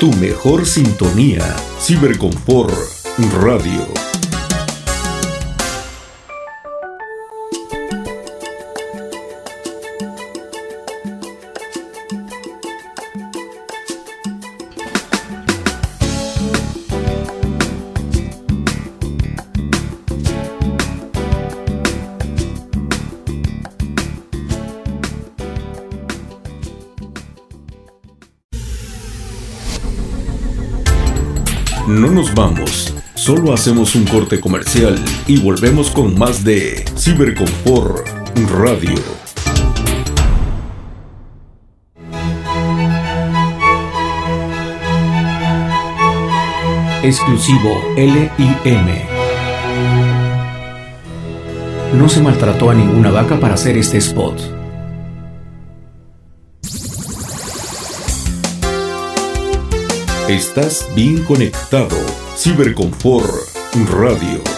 Tu 0.00 0.12
mejor 0.12 0.64
sintonía. 0.64 1.56
Ciberconfort 1.80 2.72
Radio. 3.42 4.07
No 31.88 32.10
nos 32.10 32.34
vamos, 32.34 32.94
solo 33.14 33.54
hacemos 33.54 33.94
un 33.94 34.04
corte 34.04 34.38
comercial 34.38 35.02
y 35.26 35.40
volvemos 35.40 35.90
con 35.90 36.18
más 36.18 36.44
de 36.44 36.84
Ciberconfort 36.98 38.06
Radio. 38.50 38.94
Exclusivo 47.02 47.80
LIM. 47.96 48.86
No 51.94 52.10
se 52.10 52.20
maltrató 52.20 52.68
a 52.68 52.74
ninguna 52.74 53.10
vaca 53.10 53.40
para 53.40 53.54
hacer 53.54 53.78
este 53.78 53.96
spot. 53.96 54.57
Estás 60.28 60.86
bien 60.94 61.24
conectado. 61.24 61.96
Ciberconfort 62.36 63.32
Radio. 63.86 64.57